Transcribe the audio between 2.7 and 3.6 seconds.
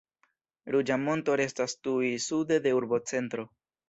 urbocentro.